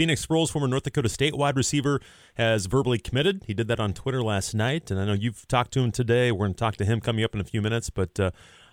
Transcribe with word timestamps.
Phoenix 0.00 0.24
Sproles, 0.24 0.50
former 0.50 0.66
North 0.66 0.84
Dakota 0.84 1.10
State 1.10 1.36
wide 1.36 1.58
receiver, 1.58 2.00
has 2.36 2.64
verbally 2.64 2.98
committed. 2.98 3.44
He 3.46 3.52
did 3.52 3.68
that 3.68 3.78
on 3.78 3.92
Twitter 3.92 4.22
last 4.22 4.54
night, 4.54 4.90
and 4.90 4.98
I 4.98 5.04
know 5.04 5.12
you've 5.12 5.46
talked 5.46 5.72
to 5.72 5.80
him 5.80 5.92
today. 5.92 6.32
We're 6.32 6.46
going 6.46 6.54
to 6.54 6.58
talk 6.58 6.76
to 6.76 6.86
him 6.86 7.02
coming 7.02 7.22
up 7.22 7.34
in 7.34 7.40
a 7.42 7.44
few 7.44 7.60
minutes, 7.60 7.90
but 7.90 8.18
uh, 8.18 8.30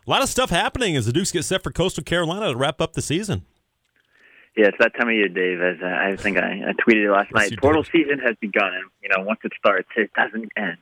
a 0.08 0.10
lot 0.10 0.22
of 0.22 0.30
stuff 0.30 0.52
happening 0.52 0.96
as 0.96 1.06
the 1.06 1.12
Dukes 1.12 1.34
get 1.34 1.44
set 1.44 1.64
for 1.64 1.70
Coastal 1.70 2.06
Carolina 2.06 2.52
to 2.52 2.56
wrap 2.56 2.80
up 2.80 2.94
the 2.94 3.02
season. 3.02 3.46
Yeah, 4.56 4.68
it's 4.68 4.78
that 4.80 4.94
time 4.98 5.10
of 5.10 5.16
year, 5.16 5.28
Dave. 5.28 5.60
As 5.60 5.76
uh, 5.84 5.88
I 5.88 6.16
think 6.16 6.38
I, 6.38 6.70
I 6.70 6.72
tweeted 6.82 7.04
it 7.04 7.12
last 7.12 7.34
night. 7.34 7.52
Portal 7.60 7.84
did. 7.84 7.92
season 7.92 8.20
has 8.20 8.38
begun, 8.40 8.74
and 8.74 8.86
you 9.04 9.10
know 9.10 9.26
once 9.26 9.42
it 9.44 9.52
starts, 9.60 9.90
it 9.98 10.10
doesn't 10.14 10.50
end. 10.56 10.78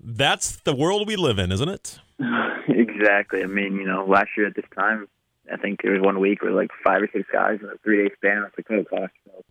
That's 0.00 0.56
the 0.56 0.74
world 0.74 1.06
we 1.06 1.16
live 1.16 1.38
in, 1.38 1.52
isn't 1.52 1.68
it? 1.68 1.98
exactly. 2.68 3.42
I 3.42 3.46
mean, 3.48 3.74
you 3.74 3.84
know, 3.84 4.06
last 4.06 4.30
year 4.34 4.46
at 4.46 4.56
this 4.56 4.64
time, 4.74 5.08
I 5.52 5.58
think 5.58 5.82
there 5.82 5.92
was 5.92 6.00
one 6.00 6.20
week 6.20 6.42
where 6.42 6.52
like 6.52 6.70
five 6.82 7.02
or 7.02 7.08
six 7.12 7.28
guys 7.30 7.58
in 7.60 7.68
a 7.68 7.76
three 7.84 8.08
day 8.08 8.14
span. 8.16 8.46
It's 8.46 8.56
like, 8.56 8.66
oh 8.70 8.84
gosh. 8.90 9.10
So, 9.26 9.44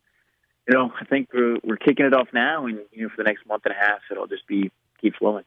you 0.67 0.73
know, 0.73 0.91
I 0.99 1.05
think 1.05 1.29
we're 1.33 1.57
we're 1.63 1.77
kicking 1.77 2.05
it 2.05 2.13
off 2.13 2.27
now, 2.33 2.65
and 2.65 2.79
you 2.91 3.03
know, 3.03 3.09
for 3.09 3.17
the 3.17 3.23
next 3.23 3.45
month 3.45 3.63
and 3.65 3.73
a 3.73 3.77
half, 3.77 3.99
it'll 4.11 4.27
just 4.27 4.47
be 4.47 4.71
keep 5.01 5.15
flowing. 5.15 5.43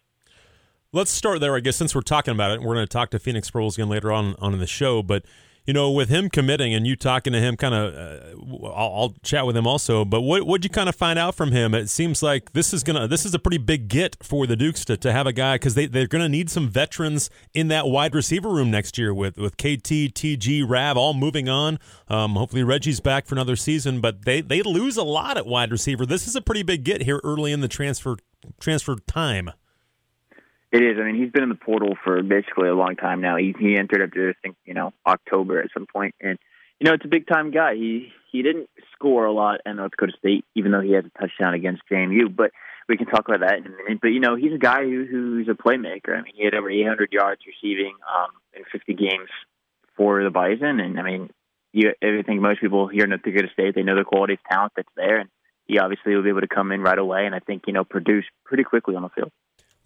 Let's 0.93 1.11
start 1.11 1.41
there, 1.41 1.57
I 1.57 1.61
guess, 1.61 1.77
since 1.77 1.95
we're 1.95 2.02
talking 2.02 2.33
about 2.33 2.52
it. 2.52 2.61
We're 2.61 2.74
going 2.74 2.87
to 2.87 2.93
talk 2.93 3.11
to 3.11 3.19
Phoenix 3.19 3.51
Sproles 3.51 3.74
again 3.74 3.88
later 3.88 4.12
on 4.12 4.34
on 4.38 4.59
the 4.59 4.66
show, 4.66 5.02
but 5.02 5.24
you 5.66 5.73
know, 5.75 5.91
with 5.91 6.09
him 6.09 6.30
committing 6.30 6.73
and 6.73 6.87
you 6.87 6.95
talking 6.95 7.33
to 7.33 7.41
him, 7.41 7.56
kind 7.56 7.74
of, 7.74 7.95
uh, 7.95 8.66
I'll, 8.69 8.93
I'll, 8.95 9.15
chat 9.23 9.47
with 9.47 9.57
him 9.57 9.66
also. 9.66 10.05
But 10.05 10.20
what 10.20 10.45
what'd 10.45 10.65
you 10.65 10.70
kind 10.70 10.88
of 10.88 10.95
find 10.95 11.19
out 11.19 11.34
from 11.34 11.51
him? 11.51 11.74
It 11.74 11.88
seems 11.88 12.23
like 12.23 12.52
this 12.52 12.73
is 12.73 12.84
gonna 12.84 13.09
this 13.09 13.24
is 13.24 13.34
a 13.34 13.38
pretty 13.38 13.59
big 13.59 13.88
get 13.88 14.16
for 14.23 14.47
the 14.47 14.55
Dukes 14.55 14.84
to, 14.84 14.97
to 14.97 15.12
have 15.12 15.27
a 15.27 15.33
guy 15.33 15.57
because 15.57 15.74
they 15.74 15.87
they're 15.87 16.07
gonna 16.07 16.29
need 16.29 16.51
some 16.51 16.69
veterans 16.69 17.29
in 17.52 17.69
that 17.69 17.88
wide 17.88 18.15
receiver 18.15 18.48
room 18.48 18.71
next 18.71 18.97
year 18.97 19.12
with 19.12 19.37
with 19.37 19.57
KT, 19.57 20.15
TG, 20.15 20.65
Rav 20.69 20.97
all 20.97 21.15
moving 21.15 21.48
on. 21.48 21.79
Um, 22.09 22.37
hopefully 22.37 22.62
Reggie's 22.62 23.01
back 23.01 23.27
for 23.27 23.35
another 23.35 23.57
season, 23.57 24.01
but 24.01 24.24
they 24.24 24.41
they 24.41 24.62
lose 24.62 24.96
a 24.96 25.02
lot 25.02 25.37
at 25.37 25.46
wide 25.46 25.73
receiver. 25.73 26.07
This 26.07 26.29
is 26.29 26.37
a 26.37 26.41
pretty 26.41 26.62
big 26.62 26.85
get 26.85 27.02
here 27.02 27.21
early 27.24 27.51
in 27.51 27.60
the 27.60 27.69
transfer 27.69 28.16
transfer 28.60 28.96
time. 29.07 29.51
It 30.77 30.82
is. 30.82 30.99
I 31.01 31.05
mean, 31.05 31.15
he's 31.15 31.32
been 31.32 31.43
in 31.43 31.49
the 31.49 31.55
portal 31.55 31.96
for 32.05 32.23
basically 32.23 32.69
a 32.69 32.74
long 32.74 32.96
time 32.96 33.23
now. 33.23 33.37
He 33.37 33.55
he 33.59 33.79
entered 33.79 34.02
up 34.02 34.13
to 34.13 34.29
I 34.29 34.35
think 34.43 34.57
you 34.66 34.74
know 34.74 34.93
October 35.07 35.59
at 35.59 35.71
some 35.73 35.87
point, 35.87 36.15
and 36.21 36.38
you 36.79 36.87
know 36.87 36.93
it's 36.93 37.05
a 37.07 37.09
big 37.09 37.27
time 37.27 37.51
guy. 37.51 37.77
He 37.77 38.13
he 38.30 38.43
didn't 38.43 38.69
score 38.93 39.24
a 39.24 39.32
lot 39.32 39.63
at 39.65 39.74
North 39.74 39.93
Dakota 39.93 40.13
State, 40.19 40.45
even 40.54 40.73
though 40.73 40.82
he 40.82 40.93
has 40.93 41.04
a 41.07 41.19
touchdown 41.19 41.54
against 41.54 41.80
JMU. 41.91 42.37
But 42.37 42.51
we 42.91 42.99
can 42.99 43.07
talk 43.07 43.27
about 43.27 43.41
that 43.41 43.57
in 43.57 43.65
a 43.65 43.71
minute. 43.71 44.01
But 44.02 44.09
you 44.09 44.21
know, 44.21 44.37
he's 44.37 44.52
a 44.52 44.59
guy 44.59 44.82
who 44.82 45.07
who's 45.10 45.49
a 45.49 45.52
playmaker. 45.52 46.13
I 46.13 46.21
mean, 46.21 46.35
he 46.37 46.45
had 46.45 46.52
over 46.52 46.69
800 46.69 47.10
yards 47.10 47.41
receiving 47.47 47.95
um, 48.15 48.32
in 48.52 48.65
50 48.71 48.93
games 48.93 49.30
for 49.97 50.23
the 50.23 50.30
Bison, 50.30 50.79
and 50.79 51.01
I 51.01 51.02
mean, 51.02 51.30
you 51.73 51.93
I 52.02 52.23
think 52.23 52.43
most 52.43 52.60
people 52.60 52.87
here 52.87 53.04
in 53.04 53.10
North 53.10 53.23
Dakota 53.23 53.49
State 53.51 53.77
they 53.77 53.82
know 53.82 53.97
the 53.97 54.04
quality 54.04 54.35
of 54.35 54.41
talent 54.51 54.74
that's 54.77 54.93
there, 54.95 55.21
and 55.21 55.30
he 55.65 55.79
obviously 55.79 56.15
will 56.15 56.23
be 56.23 56.29
able 56.29 56.43
to 56.43 56.54
come 56.54 56.71
in 56.71 56.82
right 56.82 56.99
away, 56.99 57.24
and 57.24 57.35
I 57.35 57.38
think 57.38 57.63
you 57.66 57.73
know 57.73 57.85
produce 57.85 58.27
pretty 58.45 58.65
quickly 58.65 58.95
on 58.95 59.01
the 59.01 59.09
field. 59.09 59.32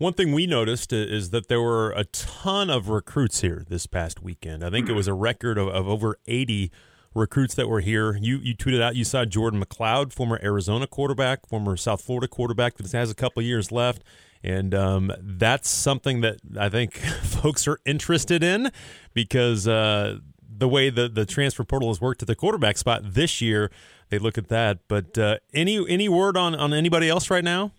One 0.00 0.14
thing 0.14 0.32
we 0.32 0.46
noticed 0.46 0.94
is 0.94 1.28
that 1.28 1.48
there 1.48 1.60
were 1.60 1.90
a 1.90 2.04
ton 2.04 2.70
of 2.70 2.88
recruits 2.88 3.42
here 3.42 3.66
this 3.68 3.86
past 3.86 4.22
weekend. 4.22 4.64
I 4.64 4.70
think 4.70 4.88
it 4.88 4.94
was 4.94 5.06
a 5.06 5.12
record 5.12 5.58
of, 5.58 5.68
of 5.68 5.86
over 5.86 6.16
80 6.26 6.72
recruits 7.14 7.54
that 7.56 7.68
were 7.68 7.80
here. 7.80 8.16
You 8.16 8.38
you 8.38 8.56
tweeted 8.56 8.80
out 8.80 8.96
you 8.96 9.04
saw 9.04 9.26
Jordan 9.26 9.62
McCloud, 9.62 10.14
former 10.14 10.40
Arizona 10.42 10.86
quarterback, 10.86 11.46
former 11.46 11.76
South 11.76 12.00
Florida 12.00 12.28
quarterback 12.28 12.78
that 12.78 12.90
has 12.92 13.10
a 13.10 13.14
couple 13.14 13.42
years 13.42 13.70
left. 13.70 14.02
And 14.42 14.74
um, 14.74 15.12
that's 15.20 15.68
something 15.68 16.22
that 16.22 16.38
I 16.58 16.70
think 16.70 16.96
folks 17.22 17.68
are 17.68 17.78
interested 17.84 18.42
in 18.42 18.72
because 19.12 19.68
uh, 19.68 20.16
the 20.48 20.66
way 20.66 20.88
the, 20.88 21.10
the 21.10 21.26
transfer 21.26 21.62
portal 21.62 21.88
has 21.88 22.00
worked 22.00 22.22
at 22.22 22.26
the 22.26 22.34
quarterback 22.34 22.78
spot 22.78 23.02
this 23.04 23.42
year, 23.42 23.70
they 24.08 24.18
look 24.18 24.38
at 24.38 24.48
that. 24.48 24.78
But 24.88 25.18
uh, 25.18 25.40
any 25.52 25.86
any 25.90 26.08
word 26.08 26.38
on, 26.38 26.54
on 26.54 26.72
anybody 26.72 27.10
else 27.10 27.28
right 27.28 27.44
now? 27.44 27.72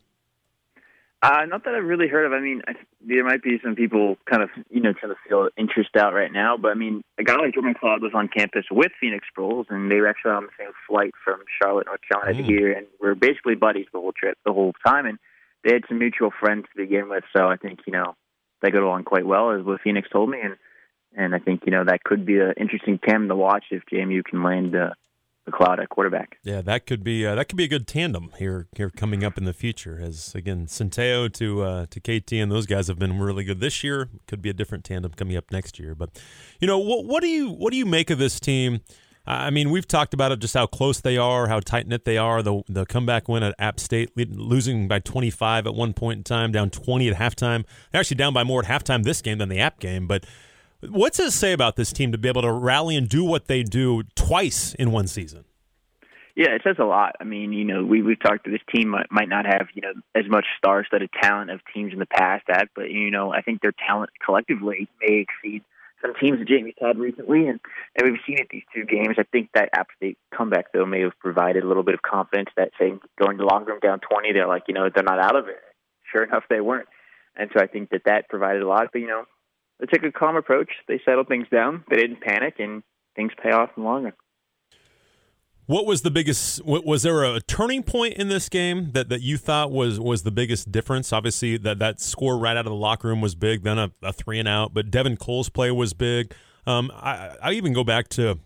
Uh, 1.24 1.46
not 1.46 1.66
that 1.66 1.76
I've 1.76 1.84
really 1.84 2.08
heard 2.08 2.26
of. 2.26 2.34
I 2.34 2.40
mean, 2.40 2.64
I, 2.68 2.74
there 3.00 3.24
might 3.24 3.44
be 3.44 3.60
some 3.64 3.76
people 3.76 4.18
kind 4.28 4.42
of, 4.42 4.50
you 4.72 4.82
know, 4.82 4.92
trying 4.92 5.14
to 5.14 5.20
feel 5.28 5.50
interest 5.56 5.96
out 5.96 6.16
right 6.16 6.32
now. 6.32 6.58
But 6.58 6.70
I 6.70 6.74
mean, 6.74 7.04
a 7.20 7.24
guy 7.24 7.36
like 7.36 7.54
Jordan 7.54 7.76
McCloud 7.76 8.02
was 8.02 8.14
on 8.16 8.28
campus 8.28 8.66
with 8.72 8.92
Phoenix 9.00 9.28
Sproles, 9.30 9.66
and 9.70 9.92
they 9.92 9.98
were 9.98 10.08
actually 10.08 10.32
on 10.32 10.44
the 10.44 10.50
same 10.58 10.72
flight 10.88 11.12
from 11.24 11.42
Charlotte, 11.62 11.86
North 11.86 12.00
Carolina 12.12 12.34
mm. 12.34 12.48
to 12.48 12.52
here, 12.52 12.72
and 12.72 12.88
we're 13.00 13.14
basically 13.14 13.54
buddies 13.54 13.86
the 13.94 14.00
whole 14.00 14.14
trip, 14.14 14.38
the 14.46 14.54
whole 14.54 14.74
time. 14.86 15.06
And 15.06 15.20
they 15.64 15.74
had 15.74 15.84
some 15.88 16.00
mutual 16.00 16.32
friends 16.40 16.66
to 16.72 16.82
begin 16.82 17.08
with, 17.08 17.24
so 17.36 17.46
I 17.46 17.56
think 17.56 17.82
you 17.86 17.94
know 17.94 18.16
they 18.64 18.72
got 18.72 18.82
along 18.82 19.04
quite 19.04 19.26
well, 19.26 19.52
as 19.52 19.64
what 19.64 19.82
Phoenix 19.82 20.10
told 20.10 20.30
me, 20.32 20.40
and 20.44 20.56
and 21.16 21.36
I 21.36 21.40
think 21.40 21.64
you 21.68 21.72
know 21.72 21.84
that 21.86 22.04
could 22.04 22.26
be 22.26 22.40
an 22.40 22.54
interesting 22.58 22.98
tandem 22.98 23.30
to 23.30 23.36
watch 23.36 23.66
if 23.70 23.84
JMU 23.92 24.24
can 24.24 24.42
land. 24.42 24.76
Uh, 24.76 24.90
McCloud 25.52 25.82
at 25.82 25.90
quarterback. 25.90 26.38
Yeah, 26.44 26.62
that 26.62 26.86
could 26.86 27.04
be 27.04 27.26
uh, 27.26 27.36
that 27.36 27.50
could 27.50 27.58
be 27.58 27.66
a 27.66 27.68
good 27.68 27.88
tandem 27.88 28.32
here 28.38 28.68
here 28.76 28.90
coming 28.90 29.24
up 29.24 29.38
in 29.38 29.46
the 29.46 29.54
future. 29.54 30.00
As 30.02 30.34
again, 30.36 30.68
Centeio 30.68 31.32
to 31.34 31.62
uh, 31.62 31.86
to 31.90 32.00
KT 32.00 32.34
and 32.34 32.52
those 32.52 32.66
guys 32.66 32.88
have 32.88 33.00
been 33.00 33.20
really 33.20 33.44
good 33.44 33.60
this 33.60 33.84
year. 33.84 34.10
Could 34.28 34.42
be 34.42 34.50
a 34.50 34.54
different 34.54 34.84
tandem 34.84 35.12
coming 35.12 35.38
up 35.38 35.52
next 35.52 35.80
year. 35.80 35.96
But 35.96 36.20
you 36.60 36.68
know, 36.68 36.80
what 36.80 37.06
what 37.06 37.22
do 37.22 37.28
you 37.28 37.50
what 37.50 37.72
do 37.72 37.78
you 37.78 37.86
make 37.86 38.10
of 38.10 38.18
this 38.18 38.40
team? 38.40 38.82
I 39.26 39.52
mean, 39.52 39.70
we've 39.70 39.88
talked 39.88 40.16
about 40.16 40.32
it, 40.32 40.40
just 40.40 40.56
how 40.56 40.66
close 40.66 41.00
they 41.00 41.16
are, 41.16 41.48
how 41.48 41.60
tight 41.60 41.88
knit 41.88 42.06
they 42.06 42.18
are. 42.18 42.42
The 42.42 42.64
the 42.68 42.86
comeback 42.86 43.28
win 43.28 43.44
at 43.44 43.54
App 43.60 43.80
State, 43.80 44.12
losing 44.18 44.88
by 44.88 45.00
25 45.00 45.68
at 45.68 45.76
one 45.76 45.94
point 45.94 46.18
in 46.18 46.24
time, 46.24 46.52
down 46.52 46.72
20 46.72 47.10
at 47.10 47.18
halftime. 47.18 47.66
They're 47.92 48.02
actually 48.02 48.18
down 48.18 48.34
by 48.34 48.44
more 48.44 48.66
at 48.66 48.68
halftime 48.68 49.04
this 49.04 49.22
game 49.22 49.38
than 49.38 49.50
the 49.50 49.60
App 49.60 49.80
game. 49.80 50.08
But 50.08 50.26
What's 50.90 51.20
it 51.20 51.32
say 51.32 51.54
about 51.54 51.76
this 51.76 51.94
team 51.94 52.12
to 52.12 52.18
be 52.18 52.28
able 52.28 52.42
to 52.42 52.52
rally 52.52 52.96
and 52.96 53.08
do 53.08 53.24
what 53.24 53.48
they 53.48 53.64
do 53.64 54.04
twice 54.16 54.74
in 54.76 54.92
one 54.92 55.08
season? 55.08 55.46
Yeah, 56.36 56.52
it 56.52 56.62
says 56.64 56.78
a 56.80 56.86
lot. 56.86 57.16
I 57.20 57.24
mean, 57.24 57.52
you 57.54 57.66
know, 57.66 57.84
we 57.84 58.02
we've 58.02 58.20
talked 58.20 58.46
to 58.46 58.52
this 58.52 58.62
team 58.74 58.90
might, 58.90 59.12
might 59.12 59.30
not 59.30 59.46
have 59.46 59.68
you 59.74 59.82
know 59.82 59.94
as 60.16 60.24
much 60.30 60.46
star-studded 60.58 61.10
talent 61.22 61.52
of 61.52 61.60
teams 61.74 61.94
in 61.94 62.00
the 62.00 62.06
past 62.06 62.46
had, 62.48 62.66
but 62.76 62.90
you 62.90 63.12
know, 63.12 63.34
I 63.34 63.42
think 63.42 63.62
their 63.62 63.74
talent 63.74 64.12
collectively 64.26 64.88
may 65.02 65.26
exceed 65.28 65.64
some 66.02 66.14
teams 66.20 66.40
that 66.40 66.48
JMU's 66.48 66.74
had 66.80 66.98
recently, 66.98 67.48
and 67.48 67.60
and 67.96 68.10
we've 68.10 68.22
seen 68.26 68.40
it 68.40 68.48
these 68.50 68.64
two 68.74 68.86
games. 68.86 69.16
I 69.20 69.24
think 69.24 69.50
that 69.54 69.70
App 69.74 69.88
State 69.98 70.18
comeback 70.36 70.72
though 70.74 70.86
may 70.86 71.02
have 71.02 71.18
provided 71.20 71.64
a 71.64 71.68
little 71.68 71.84
bit 71.84 71.96
of 71.96 72.02
confidence 72.02 72.50
that 72.58 72.72
saying 72.80 73.02
going 73.22 73.38
to 73.38 73.46
longer 73.46 73.78
down 73.82 74.00
twenty, 74.00 74.32
they're 74.32 74.48
like 74.48 74.64
you 74.68 74.74
know 74.74 74.90
they're 74.94 75.04
not 75.04 75.20
out 75.20 75.36
of 75.36 75.48
it. 75.48 75.62
Sure 76.12 76.24
enough, 76.24 76.44
they 76.50 76.62
weren't, 76.62 76.88
and 77.36 77.50
so 77.54 77.62
I 77.62 77.68
think 77.68 77.90
that 77.90 78.04
that 78.06 78.30
provided 78.30 78.62
a 78.62 78.68
lot. 78.68 78.88
But 78.92 79.00
you 79.00 79.08
know, 79.08 79.26
they 79.82 79.88
took 79.88 80.04
a 80.04 80.12
calm 80.12 80.38
approach. 80.38 80.70
They 80.88 81.02
settled 81.04 81.28
things 81.28 81.48
down. 81.52 81.84
They 81.90 81.98
didn't 81.98 82.22
panic, 82.22 82.56
and 82.60 82.84
things 83.16 83.32
pay 83.42 83.52
off 83.52 83.72
in 83.76 83.84
the 83.84 83.90
long 83.90 84.04
run. 84.04 84.14
What 85.66 85.86
was 85.86 86.02
the 86.02 86.12
biggest? 86.12 86.64
Was 86.66 87.04
there 87.04 87.24
a 87.24 87.40
turning 87.40 87.84
point 87.84 88.16
in 88.16 88.28
this 88.28 88.50
game 88.50 88.92
that, 88.92 89.10
that 89.10 89.22
you 89.22 89.38
thought 89.38 89.72
was 89.72 90.00
was 90.00 90.24
the 90.24 90.32
biggest 90.32 90.72
difference? 90.72 91.12
Obviously, 91.12 91.58
that 91.58 91.80
that 91.80 92.00
score 92.00 92.38
right 92.38 92.58
out 92.58 92.66
of 92.66 92.72
the 92.72 92.76
locker 92.76 93.08
room 93.08 93.22
was 93.22 93.36
big. 93.36 93.64
Then 93.64 93.78
a, 93.78 93.92
a 94.02 94.14
three 94.14 94.40
and 94.40 94.48
out, 94.48 94.74
but 94.74 94.92
Devin 94.92 95.18
Cole's 95.18 95.50
play 95.50 95.72
was 95.72 95.94
big. 95.94 96.34
Um, 96.68 96.92
I, 96.94 97.36
I 97.42 97.52
even 97.54 97.74
go 97.74 97.84
back 97.84 98.08
to 98.10 98.40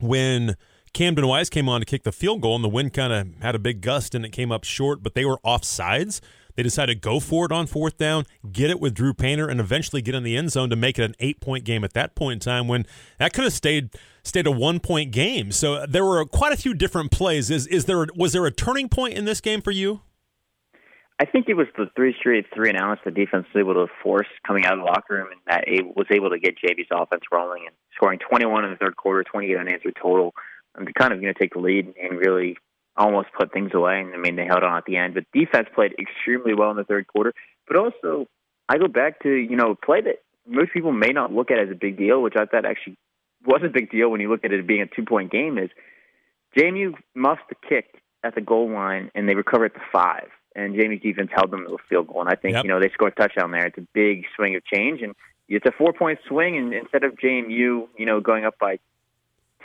when 0.00 0.56
Camden 0.96 1.26
Wise 1.26 1.50
came 1.50 1.68
on 1.68 1.82
to 1.82 1.84
kick 1.84 2.04
the 2.04 2.10
field 2.10 2.40
goal, 2.40 2.54
and 2.54 2.64
the 2.64 2.70
wind 2.70 2.94
kind 2.94 3.12
of 3.12 3.28
had 3.42 3.54
a 3.54 3.58
big 3.58 3.82
gust, 3.82 4.14
and 4.14 4.24
it 4.24 4.30
came 4.30 4.50
up 4.50 4.64
short, 4.64 5.02
but 5.02 5.12
they 5.12 5.26
were 5.26 5.38
off 5.44 5.62
sides. 5.62 6.22
They 6.54 6.62
decided 6.62 7.02
to 7.02 7.06
go 7.06 7.20
for 7.20 7.44
it 7.44 7.52
on 7.52 7.66
fourth 7.66 7.98
down, 7.98 8.24
get 8.50 8.70
it 8.70 8.80
with 8.80 8.94
Drew 8.94 9.12
Painter, 9.12 9.46
and 9.46 9.60
eventually 9.60 10.00
get 10.00 10.14
in 10.14 10.22
the 10.22 10.38
end 10.38 10.52
zone 10.52 10.70
to 10.70 10.76
make 10.76 10.98
it 10.98 11.02
an 11.02 11.14
eight 11.20 11.38
point 11.38 11.64
game 11.64 11.84
at 11.84 11.92
that 11.92 12.14
point 12.14 12.32
in 12.32 12.40
time 12.40 12.66
when 12.66 12.86
that 13.18 13.34
could 13.34 13.44
have 13.44 13.52
stayed 13.52 13.90
stayed 14.22 14.46
a 14.46 14.50
one 14.50 14.80
point 14.80 15.12
game. 15.12 15.52
So 15.52 15.74
uh, 15.74 15.86
there 15.86 16.02
were 16.02 16.24
quite 16.24 16.54
a 16.54 16.56
few 16.56 16.72
different 16.72 17.10
plays. 17.10 17.50
Is 17.50 17.66
is 17.66 17.84
there 17.84 18.06
was 18.16 18.32
there 18.32 18.46
a 18.46 18.50
turning 18.50 18.88
point 18.88 19.18
in 19.18 19.26
this 19.26 19.42
game 19.42 19.60
for 19.60 19.72
you? 19.72 20.00
I 21.20 21.26
think 21.26 21.50
it 21.50 21.54
was 21.54 21.66
the 21.76 21.90
three 21.94 22.14
straight 22.18 22.46
three 22.54 22.70
and 22.70 22.78
outs 22.78 23.02
the 23.04 23.10
defense 23.10 23.44
was 23.54 23.60
able 23.60 23.74
to 23.74 23.92
force 24.02 24.28
coming 24.46 24.64
out 24.64 24.72
of 24.72 24.78
the 24.78 24.86
locker 24.86 25.14
room 25.16 25.28
and 25.30 25.40
that 25.46 25.64
was 25.94 26.06
able 26.10 26.30
to 26.30 26.38
get 26.38 26.54
JV's 26.56 26.88
offense 26.90 27.24
rolling 27.30 27.64
and 27.66 27.76
scoring 27.94 28.18
21 28.18 28.64
in 28.64 28.70
the 28.70 28.76
third 28.78 28.96
quarter, 28.96 29.24
28 29.24 29.56
unanswered 29.58 29.96
total, 30.00 30.34
kind 30.98 31.12
of 31.12 31.20
you 31.20 31.28
know 31.28 31.34
take 31.38 31.54
the 31.54 31.60
lead 31.60 31.94
and 32.00 32.18
really 32.18 32.56
almost 32.96 33.28
put 33.38 33.52
things 33.52 33.72
away. 33.74 34.00
And 34.00 34.14
I 34.14 34.18
mean, 34.18 34.36
they 34.36 34.46
held 34.46 34.62
on 34.62 34.76
at 34.76 34.84
the 34.86 34.96
end, 34.96 35.14
but 35.14 35.24
defense 35.32 35.68
played 35.74 35.94
extremely 35.98 36.54
well 36.54 36.70
in 36.70 36.76
the 36.76 36.84
third 36.84 37.06
quarter. 37.06 37.34
But 37.68 37.76
also, 37.76 38.26
I 38.68 38.78
go 38.78 38.88
back 38.88 39.22
to 39.22 39.30
you 39.30 39.56
know 39.56 39.74
play 39.74 40.00
that 40.02 40.22
most 40.46 40.72
people 40.72 40.92
may 40.92 41.10
not 41.10 41.32
look 41.32 41.50
at 41.50 41.58
as 41.58 41.70
a 41.70 41.74
big 41.74 41.96
deal, 41.96 42.22
which 42.22 42.34
I 42.36 42.46
thought 42.46 42.64
actually 42.64 42.96
was 43.44 43.62
a 43.64 43.68
big 43.68 43.90
deal 43.90 44.08
when 44.08 44.20
you 44.20 44.30
look 44.30 44.44
at 44.44 44.52
it 44.52 44.66
being 44.66 44.82
a 44.82 44.86
two 44.86 45.04
point 45.04 45.30
game. 45.30 45.58
Is 45.58 45.70
JMU 46.56 46.94
must 47.14 47.42
have 47.48 47.60
kicked 47.68 47.96
at 48.24 48.34
the 48.34 48.40
goal 48.40 48.70
line 48.70 49.10
and 49.14 49.28
they 49.28 49.34
recovered 49.34 49.66
at 49.66 49.74
the 49.74 49.80
five. 49.92 50.28
And 50.54 50.74
JMU's 50.74 51.02
defense 51.02 51.30
held 51.34 51.50
them 51.50 51.66
to 51.66 51.74
a 51.74 51.78
field 51.88 52.08
goal. 52.08 52.22
And 52.22 52.30
I 52.30 52.34
think, 52.34 52.54
yep. 52.54 52.64
you 52.64 52.70
know, 52.70 52.80
they 52.80 52.88
scored 52.88 53.12
a 53.16 53.20
touchdown 53.20 53.50
there. 53.50 53.66
It's 53.66 53.76
a 53.76 53.86
big 53.92 54.24
swing 54.34 54.56
of 54.56 54.64
change. 54.64 55.02
And 55.02 55.14
it's 55.48 55.66
a 55.66 55.72
four 55.72 55.92
point 55.92 56.18
swing. 56.26 56.56
And 56.56 56.72
instead 56.72 57.04
of 57.04 57.12
JMU, 57.22 57.88
you 57.96 58.06
know, 58.06 58.20
going 58.20 58.46
up 58.46 58.58
by 58.58 58.78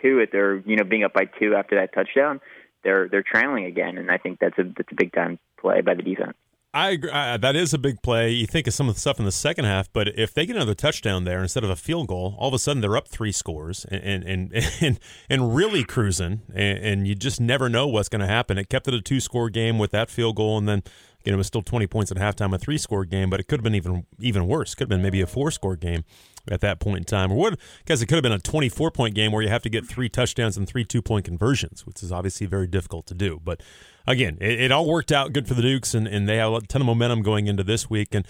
two 0.01 0.21
at 0.21 0.31
their, 0.31 0.57
you 0.57 0.75
know, 0.75 0.83
being 0.83 1.03
up 1.03 1.13
by 1.13 1.25
two 1.39 1.55
after 1.55 1.75
that 1.75 1.93
touchdown, 1.93 2.39
they're 2.83 3.07
they're 3.09 3.23
trailing 3.23 3.65
again, 3.65 3.97
and 3.97 4.09
I 4.09 4.17
think 4.17 4.39
that's 4.39 4.57
a 4.57 4.63
that's 4.63 4.91
a 4.91 4.95
big 4.95 5.13
time 5.13 5.39
play 5.59 5.81
by 5.81 5.93
the 5.93 6.01
defense. 6.01 6.33
I 6.73 6.91
agree. 6.91 7.11
Uh, 7.11 7.35
that 7.37 7.57
is 7.57 7.73
a 7.73 7.77
big 7.77 8.01
play. 8.01 8.29
You 8.29 8.47
think 8.47 8.65
of 8.65 8.73
some 8.73 8.87
of 8.87 8.95
the 8.95 9.01
stuff 9.01 9.19
in 9.19 9.25
the 9.25 9.31
second 9.31 9.65
half, 9.65 9.91
but 9.91 10.07
if 10.17 10.33
they 10.33 10.45
get 10.45 10.55
another 10.55 10.73
touchdown 10.73 11.25
there 11.25 11.41
instead 11.41 11.65
of 11.65 11.69
a 11.69 11.75
field 11.75 12.07
goal, 12.07 12.35
all 12.37 12.47
of 12.47 12.53
a 12.53 12.59
sudden 12.59 12.79
they're 12.79 12.95
up 12.95 13.09
three 13.09 13.33
scores 13.33 13.85
and 13.85 14.23
and 14.23 14.53
and 14.53 14.99
and 15.29 15.55
really 15.55 15.83
cruising, 15.83 16.41
and, 16.53 16.79
and 16.79 17.07
you 17.07 17.15
just 17.15 17.41
never 17.41 17.67
know 17.67 17.87
what's 17.87 18.07
going 18.07 18.21
to 18.21 18.27
happen. 18.27 18.57
It 18.57 18.69
kept 18.69 18.87
it 18.87 18.93
a 18.93 19.01
two 19.01 19.19
score 19.19 19.49
game 19.49 19.79
with 19.79 19.91
that 19.91 20.09
field 20.09 20.37
goal, 20.37 20.57
and 20.57 20.67
then 20.67 20.83
again 21.21 21.33
it 21.33 21.37
was 21.37 21.47
still 21.47 21.61
twenty 21.61 21.87
points 21.87 22.11
at 22.11 22.17
halftime, 22.17 22.53
a 22.53 22.57
three 22.57 22.77
score 22.77 23.05
game, 23.05 23.29
but 23.29 23.39
it 23.39 23.47
could 23.47 23.59
have 23.59 23.63
been 23.63 23.75
even 23.75 24.05
even 24.19 24.47
worse. 24.47 24.75
Could 24.75 24.85
have 24.85 24.89
been 24.89 25.01
maybe 25.01 25.21
a 25.21 25.27
four 25.27 25.51
score 25.51 25.75
game 25.75 26.03
at 26.49 26.61
that 26.61 26.79
point 26.79 26.97
in 26.97 27.03
time, 27.03 27.31
or? 27.31 27.53
Because 27.79 28.01
it 28.01 28.07
could 28.07 28.15
have 28.15 28.23
been 28.23 28.31
a 28.31 28.39
twenty 28.39 28.69
four 28.69 28.91
point 28.91 29.15
game 29.15 29.31
where 29.31 29.41
you 29.41 29.49
have 29.49 29.63
to 29.63 29.69
get 29.69 29.85
three 29.85 30.09
touchdowns 30.09 30.57
and 30.57 30.67
three 30.67 30.83
two 30.83 31.01
point 31.01 31.25
conversions, 31.25 31.85
which 31.85 32.03
is 32.03 32.11
obviously 32.11 32.47
very 32.47 32.67
difficult 32.67 33.05
to 33.07 33.13
do, 33.13 33.39
but 33.43 33.61
again, 34.07 34.37
it, 34.41 34.59
it, 34.59 34.71
all 34.71 34.85
worked 34.85 35.11
out 35.11 35.33
good 35.33 35.47
for 35.47 35.53
the 35.53 35.61
Dukes, 35.61 35.93
and, 35.93 36.07
and 36.07 36.27
they 36.27 36.37
have 36.37 36.53
a 36.53 36.61
ton 36.61 36.81
of 36.81 36.85
momentum 36.85 37.21
going 37.21 37.47
into 37.47 37.63
this 37.63 37.89
week. 37.89 38.13
And 38.13 38.25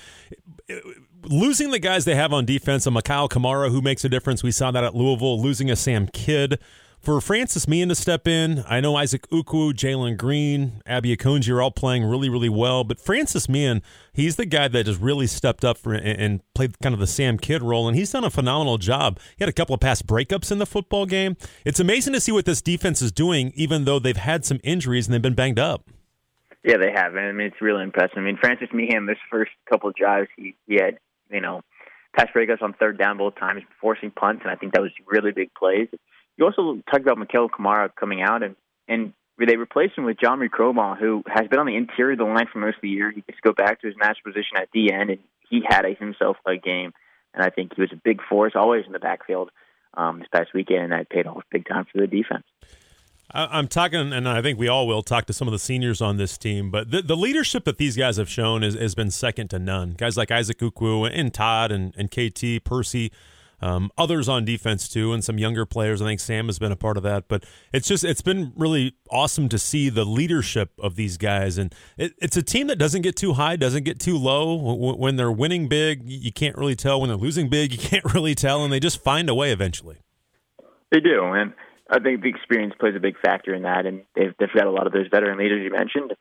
uh, 0.70 0.76
losing 1.24 1.72
the 1.72 1.80
guys 1.80 2.06
they 2.06 2.16
have 2.16 2.34
on 2.34 2.46
defense, 2.46 2.86
a 2.86 2.92
Mikhail 2.92 3.30
Kamara 3.30 3.70
who 3.70 3.82
makes 3.82 4.04
a 4.04 4.10
difference. 4.10 4.44
We 4.44 4.52
saw 4.52 4.72
that 4.72 4.84
at 4.84 4.96
Louisville. 4.96 5.42
Losing 5.42 5.70
a 5.70 5.76
Sam 5.76 6.08
Kidd. 6.08 6.60
For 7.02 7.20
Francis 7.20 7.68
Meehan 7.68 7.90
to 7.90 7.96
step 7.96 8.28
in, 8.28 8.64
I 8.70 8.80
know 8.80 8.96
Isaac 8.96 9.28
Ukwu, 9.32 9.74
Jalen 9.74 10.18
Green, 10.18 10.84
Abby 10.86 11.18
Akonji 11.18 11.52
are 11.52 11.60
all 11.60 11.72
playing 11.72 12.04
really, 12.04 12.30
really 12.30 12.48
well. 12.48 12.84
But 12.84 13.00
Francis 13.00 13.50
Meehan, 13.50 13.82
he's 14.14 14.36
the 14.36 14.46
guy 14.46 14.68
that 14.68 14.86
just 14.86 15.02
really 15.02 15.26
stepped 15.26 15.66
up 15.66 15.80
for, 15.80 15.96
and 15.96 16.42
played 16.54 16.78
kind 16.78 16.94
of 16.94 17.00
the 17.00 17.08
Sam 17.08 17.40
Kidd 17.40 17.64
role, 17.64 17.88
and 17.88 17.98
he's 17.98 18.12
done 18.12 18.24
a 18.24 18.30
phenomenal 18.30 18.78
job. 18.78 19.18
He 19.36 19.44
had 19.44 19.50
a 19.50 19.52
couple 19.52 19.74
of 19.74 19.82
pass 19.82 20.04
breakups 20.04 20.52
in 20.52 20.60
the 20.60 20.68
football 20.68 21.08
game. 21.08 21.38
It's 21.66 21.80
amazing 21.80 22.14
to 22.14 22.22
see 22.22 22.32
what 22.32 22.46
this 22.46 22.62
defense 22.62 23.02
is 23.02 23.12
doing, 23.12 23.52
even 23.56 23.86
though 23.86 23.98
they've 23.98 24.16
had 24.16 24.46
some 24.46 24.60
injuries 24.64 25.08
and 25.08 25.14
they've 25.16 25.22
been 25.24 25.34
banged 25.34 25.58
up. 25.58 25.90
Yeah, 26.64 26.78
they 26.78 26.92
have. 26.92 27.16
I 27.16 27.32
mean, 27.32 27.48
it's 27.48 27.62
really 27.62 27.82
impressive. 27.82 28.20
I 28.20 28.22
mean, 28.22 28.38
Francis 28.40 28.70
Meehan, 28.72 29.08
this 29.08 29.18
first 29.32 29.50
couple 29.68 29.90
of 29.90 29.96
drives, 29.96 30.28
he, 30.38 30.54
he 30.68 30.76
had, 30.76 31.00
you 31.32 31.42
know, 31.42 31.62
pass 32.16 32.28
breakups 32.28 32.62
on 32.62 32.74
third 32.74 33.00
down 33.00 33.18
both 33.18 33.38
times, 33.38 33.64
forcing 33.80 34.12
punts, 34.12 34.44
and 34.44 34.52
I 34.52 34.56
think 34.56 34.74
that 34.74 34.84
was 34.84 34.92
really 35.08 35.32
big 35.32 35.52
plays. 35.56 35.88
You 36.42 36.48
also 36.48 36.82
talked 36.90 37.04
about 37.04 37.20
Mikhail 37.20 37.50
Kamara 37.50 37.92
coming 37.96 38.24
out, 38.24 38.42
and 38.42 38.56
and 38.88 39.14
they 39.38 39.58
replaced 39.58 39.96
him 39.96 40.06
with 40.06 40.18
Jamree 40.18 40.50
Kromah, 40.50 40.98
who 40.98 41.22
has 41.28 41.48
been 41.48 41.60
on 41.60 41.68
the 41.68 41.76
interior 41.76 42.14
of 42.14 42.18
the 42.18 42.24
line 42.24 42.48
for 42.52 42.58
most 42.58 42.78
of 42.78 42.82
the 42.82 42.90
year. 42.90 43.12
He 43.12 43.22
gets 43.22 43.38
to 43.38 43.50
go 43.50 43.54
back 43.54 43.80
to 43.82 43.88
his 43.88 43.96
natural 43.96 44.34
position 44.34 44.58
at 44.58 44.70
the 44.74 44.92
end, 44.92 45.12
and 45.12 45.20
he 45.48 45.62
had 45.64 45.86
a 45.86 45.94
himself 45.94 46.38
a 46.48 46.58
game. 46.58 46.94
And 47.36 47.44
I 47.44 47.52
think 47.52 47.74
he 47.76 47.82
was 47.82 47.92
a 47.94 47.96
big 47.96 48.22
force, 48.28 48.54
always 48.56 48.88
in 48.88 48.92
the 48.92 48.98
backfield 48.98 49.52
um, 49.94 50.18
this 50.18 50.30
past 50.34 50.50
weekend, 50.56 50.82
and 50.82 50.92
that 50.94 51.12
paid 51.12 51.28
off 51.28 51.44
big 51.52 51.68
time 51.68 51.86
for 51.92 52.02
the 52.02 52.08
defense. 52.08 52.44
I'm 53.30 53.68
talking, 53.68 54.12
and 54.12 54.28
I 54.28 54.42
think 54.42 54.58
we 54.58 54.68
all 54.68 54.88
will 54.88 55.04
talk 55.04 55.28
to 55.28 55.34
some 55.34 55.48
of 55.48 55.52
the 55.52 55.60
seniors 55.60 56.02
on 56.02 56.18
this 56.18 56.40
team, 56.40 56.72
but 56.72 56.90
the, 56.90 57.04
the 57.04 57.16
leadership 57.16 57.66
that 57.66 57.78
these 57.78 57.96
guys 57.96 58.18
have 58.18 58.28
shown 58.28 58.64
is, 58.64 58.74
has 58.74 58.96
been 58.96 59.12
second 59.12 59.52
to 59.52 59.60
none. 59.60 59.92
Guys 59.92 60.18
like 60.18 60.32
Isaac 60.32 60.58
Ukwu 60.58 61.08
and 61.14 61.32
Todd 61.32 61.72
and, 61.72 61.94
and 61.96 62.10
KT, 62.10 62.64
Percy, 62.66 63.12
um, 63.62 63.92
others 63.98 64.28
on 64.28 64.44
defense 64.44 64.90
too, 64.90 65.14
and 65.14 65.24
some 65.24 65.38
younger 65.38 65.66
players. 65.66 66.02
I 66.02 66.06
think 66.06 66.20
Sam 66.20 66.48
has 66.48 66.58
been 66.58 66.72
a 66.72 66.76
part 66.76 66.98
of 66.98 67.04
that. 67.04 67.28
But 67.28 67.46
it's 67.72 67.88
just 67.88 68.04
it's 68.04 68.22
been 68.22 68.54
really 68.56 68.96
awesome 69.10 69.50
to 69.50 69.60
see 69.60 69.90
the 69.90 70.06
leadership 70.06 70.72
of 70.80 70.96
these 70.96 71.18
guys, 71.18 71.58
and 71.58 71.74
it, 71.98 72.14
it's 72.18 72.38
a 72.38 72.44
team 72.44 72.68
that 72.68 72.78
doesn't 72.78 73.04
get 73.04 73.16
too 73.16 73.34
high, 73.34 73.56
doesn't 73.56 73.84
get 73.84 74.00
too 74.00 74.18
low. 74.18 74.56
When 74.96 75.16
they're 75.16 75.32
winning 75.32 75.68
big, 75.68 76.02
you 76.06 76.32
can't 76.32 76.58
really 76.58 76.76
tell. 76.76 77.00
When 77.00 77.10
they're 77.10 77.18
losing 77.18 77.50
big, 77.50 77.72
you 77.72 77.78
can't 77.90 78.06
really 78.14 78.36
tell, 78.36 78.64
and 78.64 78.74
they 78.74 78.80
just 78.80 79.04
find 79.04 79.30
a 79.30 79.36
way 79.36 79.52
eventually. 79.52 79.98
They 80.92 81.00
do, 81.00 81.24
and 81.24 81.54
I 81.90 82.00
think 82.00 82.22
the 82.22 82.30
experience 82.30 82.74
plays 82.80 82.96
a 82.96 83.00
big 83.00 83.16
factor 83.20 83.54
in 83.54 83.64
that. 83.64 83.86
And 83.86 84.04
they've 84.16 84.34
they've 84.40 84.54
got 84.54 84.68
a 84.68 84.72
lot 84.72 84.88
of 84.88 84.94
those 84.94 85.08
veteran 85.12 85.38
leaders 85.38 85.64
you 85.64 85.72
mentioned, 85.72 86.14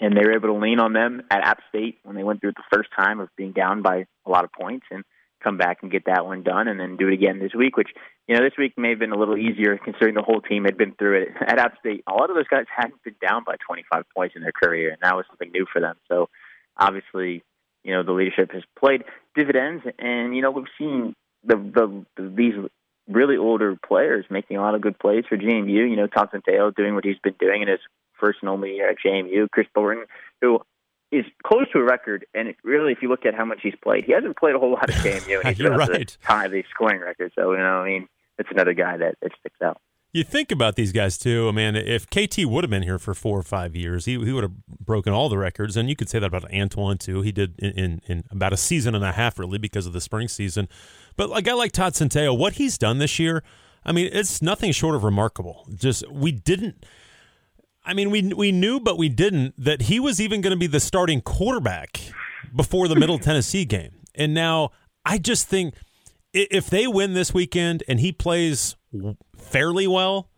and 0.00 0.16
they 0.16 0.22
were 0.24 0.34
able 0.34 0.48
to 0.48 0.60
lean 0.60 0.80
on 0.80 0.92
them 0.92 1.22
at 1.30 1.46
App 1.46 1.60
State 1.68 1.98
when 2.02 2.16
they 2.16 2.24
went 2.24 2.40
through 2.40 2.50
it 2.50 2.56
the 2.56 2.76
first 2.76 2.88
time 2.96 3.20
of 3.20 3.28
being 3.36 3.52
down 3.52 3.82
by 3.82 4.06
a 4.26 4.30
lot 4.30 4.44
of 4.44 4.50
points 4.52 4.86
and 4.90 5.04
come 5.42 5.56
back 5.56 5.78
and 5.82 5.90
get 5.90 6.04
that 6.06 6.26
one 6.26 6.42
done 6.42 6.68
and 6.68 6.78
then 6.78 6.96
do 6.96 7.08
it 7.08 7.14
again 7.14 7.38
this 7.38 7.54
week, 7.54 7.76
which, 7.76 7.90
you 8.26 8.34
know, 8.34 8.42
this 8.42 8.56
week 8.58 8.76
may 8.76 8.90
have 8.90 8.98
been 8.98 9.12
a 9.12 9.18
little 9.18 9.36
easier 9.36 9.78
considering 9.78 10.14
the 10.14 10.22
whole 10.22 10.40
team 10.40 10.64
had 10.64 10.76
been 10.76 10.94
through 10.94 11.22
it 11.22 11.28
at 11.40 11.58
App 11.58 11.78
State. 11.78 12.04
A 12.08 12.12
lot 12.12 12.30
of 12.30 12.36
those 12.36 12.48
guys 12.48 12.66
hadn't 12.74 13.02
been 13.02 13.16
down 13.20 13.44
by 13.44 13.56
25 13.66 14.04
points 14.14 14.34
in 14.36 14.42
their 14.42 14.52
career, 14.52 14.90
and 14.90 14.98
that 15.02 15.16
was 15.16 15.26
something 15.28 15.50
new 15.52 15.66
for 15.72 15.80
them. 15.80 15.96
So 16.08 16.28
obviously, 16.76 17.42
you 17.84 17.92
know, 17.92 18.02
the 18.02 18.12
leadership 18.12 18.52
has 18.52 18.62
played 18.78 19.04
dividends, 19.34 19.84
and, 19.98 20.34
you 20.34 20.42
know, 20.42 20.50
we've 20.50 20.64
seen 20.78 21.14
the, 21.44 21.56
the, 21.56 22.04
the 22.16 22.28
these 22.28 22.54
really 23.08 23.36
older 23.36 23.76
players 23.86 24.26
making 24.28 24.56
a 24.56 24.60
lot 24.60 24.74
of 24.74 24.80
good 24.80 24.98
plays 24.98 25.24
for 25.28 25.36
JMU. 25.36 25.68
You 25.68 25.96
know, 25.96 26.06
Todd 26.06 26.30
Centeio 26.32 26.74
doing 26.74 26.94
what 26.94 27.04
he's 27.04 27.18
been 27.22 27.36
doing 27.38 27.62
in 27.62 27.68
his 27.68 27.80
first 28.20 28.38
and 28.42 28.50
only 28.50 28.74
year 28.74 28.90
at 28.90 28.96
JMU. 29.04 29.50
Kris 29.50 29.66
Thompson, 29.74 30.04
who 30.40 30.60
is 31.10 31.24
close 31.44 31.66
to 31.72 31.78
a 31.78 31.84
record. 31.84 32.26
And 32.34 32.48
it, 32.48 32.56
really, 32.64 32.92
if 32.92 32.98
you 33.02 33.08
look 33.08 33.24
at 33.24 33.34
how 33.34 33.44
much 33.44 33.60
he's 33.62 33.74
played, 33.82 34.04
he 34.04 34.12
hasn't 34.12 34.36
played 34.36 34.54
a 34.54 34.58
whole 34.58 34.72
lot 34.72 34.88
of 34.88 34.94
JMU. 34.96 35.40
And 35.40 35.48
he's 35.48 35.58
You're 35.58 35.76
right. 35.76 36.16
Tie 36.22 36.48
the 36.48 36.64
scoring 36.70 37.00
record. 37.00 37.32
So 37.34 37.52
you 37.52 37.58
know, 37.58 37.82
I 37.82 37.88
mean, 37.88 38.08
it's 38.38 38.50
another 38.50 38.74
guy 38.74 38.96
that, 38.96 39.16
that 39.22 39.32
sticks 39.40 39.60
out. 39.62 39.80
You 40.10 40.24
think 40.24 40.50
about 40.50 40.76
these 40.76 40.90
guys 40.90 41.18
too, 41.18 41.52
man. 41.52 41.76
If 41.76 42.08
KT 42.08 42.46
would 42.46 42.64
have 42.64 42.70
been 42.70 42.82
here 42.82 42.98
for 42.98 43.12
four 43.12 43.38
or 43.38 43.42
five 43.42 43.76
years, 43.76 44.06
he, 44.06 44.12
he 44.12 44.32
would 44.32 44.42
have 44.42 44.66
broken 44.66 45.12
all 45.12 45.28
the 45.28 45.36
records, 45.36 45.76
and 45.76 45.90
you 45.90 45.96
could 45.96 46.08
say 46.08 46.18
that 46.18 46.26
about 46.26 46.50
Antwane 46.50 46.98
too. 46.98 47.20
He 47.20 47.30
did 47.30 47.58
in, 47.58 47.72
in, 47.72 48.02
in 48.06 48.24
about 48.30 48.54
a 48.54 48.56
season 48.56 48.94
and 48.94 49.04
a 49.04 49.12
half, 49.12 49.38
really, 49.38 49.58
because 49.58 49.86
of 49.86 49.92
the 49.92 50.00
spring 50.00 50.26
season. 50.26 50.66
But 51.16 51.36
a 51.36 51.42
guy 51.42 51.52
like 51.52 51.72
Todd 51.72 51.92
Centeio, 51.92 52.36
what 52.36 52.54
he's 52.54 52.78
done 52.78 52.98
this 52.98 53.18
year, 53.18 53.42
I 53.84 53.92
mean, 53.92 54.08
it's 54.10 54.40
nothing 54.40 54.72
short 54.72 54.94
of 54.94 55.04
remarkable. 55.04 55.68
Just 55.74 56.10
we 56.10 56.32
didn't 56.32 56.86
I 57.88 57.94
mean, 57.94 58.10
we 58.10 58.20
we 58.34 58.52
knew, 58.52 58.80
but 58.80 58.98
we 58.98 59.08
didn't 59.08 59.54
that 59.56 59.82
he 59.82 59.98
was 59.98 60.20
even 60.20 60.42
going 60.42 60.50
to 60.50 60.58
be 60.58 60.66
the 60.66 60.78
starting 60.78 61.22
quarterback 61.22 61.98
before 62.54 62.86
the 62.86 62.94
Middle 62.94 63.18
Tennessee 63.18 63.64
game. 63.64 63.92
And 64.14 64.34
now 64.34 64.72
I 65.06 65.16
just 65.16 65.48
think 65.48 65.74
if 66.34 66.68
they 66.68 66.86
win 66.86 67.14
this 67.14 67.32
weekend 67.32 67.82
and 67.88 67.98
he 67.98 68.12
plays 68.12 68.76
fairly 69.38 69.86
well, 69.86 70.28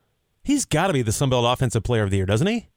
he's 0.45 0.65
got 0.65 0.87
to 0.87 0.93
be 0.93 1.03
the 1.03 1.11
Sun 1.11 1.31
Belt 1.31 1.45
Offensive 1.45 1.83
Player 1.83 2.05
of 2.05 2.11
the 2.11 2.19
Year, 2.19 2.27
doesn't 2.27 2.47
he? 2.47 2.69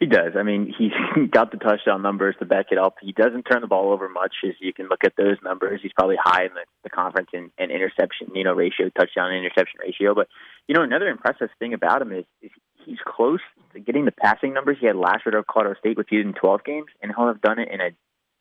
He 0.00 0.06
does. 0.06 0.32
I 0.36 0.42
mean, 0.42 0.74
he's 0.78 0.90
got 1.30 1.52
the 1.52 1.58
touchdown 1.58 2.02
numbers 2.02 2.34
to 2.40 2.44
back 2.44 2.66
it 2.72 2.78
up. 2.78 2.96
He 3.00 3.12
doesn't 3.12 3.44
turn 3.44 3.60
the 3.60 3.68
ball 3.68 3.92
over 3.92 4.08
much, 4.08 4.34
as 4.44 4.54
you 4.58 4.72
can 4.72 4.88
look 4.88 5.04
at 5.04 5.12
those 5.16 5.36
numbers. 5.44 5.78
He's 5.80 5.92
probably 5.96 6.16
high 6.20 6.42
in 6.42 6.54
the, 6.54 6.64
the 6.82 6.90
conference 6.90 7.28
in, 7.32 7.52
in 7.56 7.70
interception, 7.70 8.34
you 8.34 8.42
know, 8.42 8.52
ratio, 8.52 8.90
touchdown 8.98 9.32
interception 9.32 9.78
ratio. 9.78 10.12
But 10.12 10.26
you 10.66 10.74
know, 10.74 10.82
another 10.82 11.06
impressive 11.06 11.50
thing 11.60 11.72
about 11.72 12.02
him 12.02 12.10
is, 12.10 12.24
is 12.42 12.50
he's 12.84 12.98
close 13.04 13.40
to 13.72 13.80
getting 13.80 14.04
the 14.04 14.12
passing 14.12 14.52
numbers 14.52 14.76
he 14.80 14.86
had 14.86 14.96
last 14.96 15.26
year 15.26 15.38
at 15.38 15.46
Colorado 15.46 15.78
State, 15.78 15.96
which 15.96 16.08
he 16.10 16.16
did 16.16 16.26
in 16.26 16.34
12 16.34 16.64
games, 16.64 16.86
and 17.02 17.12
he'll 17.14 17.26
have 17.26 17.40
done 17.40 17.58
it 17.58 17.68
in 17.70 17.80
a 17.80 17.90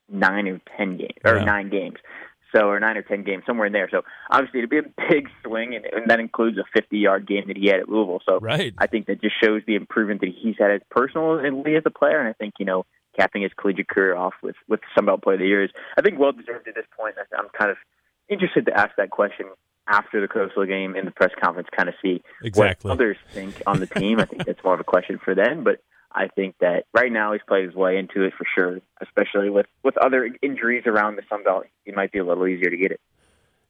nine 0.10 0.48
or 0.48 0.62
10 0.78 0.98
games 0.98 1.18
or 1.24 1.38
yeah. 1.38 1.44
nine 1.44 1.70
games. 1.70 1.98
So, 2.54 2.68
or 2.68 2.82
nine 2.82 2.98
or 2.98 3.02
10 3.02 3.24
games, 3.24 3.44
somewhere 3.48 3.68
in 3.68 3.72
there. 3.72 3.88
So, 3.90 4.02
obviously, 4.30 4.60
it'd 4.60 4.70
be 4.70 4.80
a 4.80 4.82
big 5.10 5.30
swing, 5.46 5.74
and, 5.74 5.86
and 5.86 6.10
that 6.10 6.20
includes 6.20 6.58
a 6.58 6.66
50 6.74 6.98
yard 6.98 7.26
game 7.26 7.46
that 7.48 7.56
he 7.56 7.68
had 7.68 7.80
at 7.80 7.90
Louisville. 7.90 8.22
So, 8.28 8.40
right. 8.40 8.74
I 8.78 8.88
think 8.88 9.08
that 9.08 9.22
just 9.22 9.36
shows 9.42 9.62
the 9.66 9.76
improvement 9.76 10.20
that 10.20 10.32
he's 10.38 10.56
had 10.60 10.72
as 10.72 10.82
personally 10.90 11.76
as 11.78 11.84
a 11.86 11.90
player. 11.90 12.20
And 12.20 12.28
I 12.28 12.34
think, 12.34 12.56
you 12.60 12.66
know, 12.66 12.86
capping 13.18 13.44
his 13.44 13.52
collegiate 13.58 13.88
career 13.88 14.18
off 14.18 14.34
with, 14.44 14.58
with 14.68 14.82
Sun 14.96 15.06
Belt 15.06 15.22
Player 15.22 15.36
of 15.36 15.40
the 15.40 15.48
Year 15.48 15.64
is, 15.64 15.72
I 15.98 16.02
think, 16.02 16.20
well 16.20 16.34
deserved 16.34 16.68
at 16.68 16.76
this 16.76 16.86
point. 16.98 17.16
I'm 17.38 17.48
kind 17.58 17.72
of 17.72 17.78
interested 18.28 18.66
to 18.66 18.78
ask 18.78 18.92
that 18.98 19.12
question 19.12 19.48
after 19.92 20.22
the 20.22 20.28
Coastal 20.28 20.66
game 20.66 20.96
in 20.96 21.06
the 21.06 21.12
press 21.12 21.32
conference, 21.42 21.68
kind 21.76 21.90
of 21.90 21.96
see 22.02 22.24
exactly. 22.44 22.90
what 22.90 22.94
others 22.94 23.18
think 23.32 23.62
on 23.68 23.80
the 23.80 23.88
team. 23.88 24.20
I 24.20 24.26
think 24.26 24.46
that's 24.46 24.64
more 24.64 24.74
of 24.74 24.80
a 24.80 24.86
question 24.86 25.20
for 25.24 25.36
them, 25.36 25.64
but 25.64 25.82
I 26.14 26.28
think 26.28 26.56
that 26.60 26.86
right 26.94 27.12
now 27.12 27.34
he's 27.34 27.42
played 27.48 27.66
his 27.66 27.76
way 27.76 27.98
into 27.98 28.24
it 28.24 28.34
for 28.38 28.46
sure, 28.56 28.80
especially 29.02 29.50
with 29.50 29.68
with 29.84 29.98
other 29.98 30.30
injuries 30.42 30.84
around 30.86 31.16
the 31.16 31.24
Sun 31.30 31.44
Belt. 31.44 31.66
It 31.86 31.96
might 31.96 32.12
be 32.12 32.20
a 32.20 32.26
little 32.26 32.48
easier 32.48 32.70
to 32.70 32.78
get 32.78 32.92
it. 32.92 33.02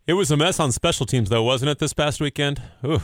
It 0.08 0.14
was 0.14 0.32
a 0.32 0.38
mess 0.38 0.60
on 0.60 0.72
special 0.72 1.06
teams, 1.06 1.30
though, 1.30 1.44
wasn't 1.44 1.70
it? 1.70 1.80
This 1.80 1.94
past 1.94 2.20
weekend. 2.20 2.62
Ooh. 2.84 3.02